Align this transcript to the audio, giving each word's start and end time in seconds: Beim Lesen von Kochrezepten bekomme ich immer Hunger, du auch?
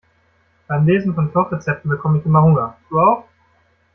Beim 0.65 0.87
Lesen 0.87 1.13
von 1.13 1.31
Kochrezepten 1.31 1.87
bekomme 1.91 2.17
ich 2.17 2.25
immer 2.25 2.41
Hunger, 2.41 2.75
du 2.89 2.99
auch? 2.99 3.25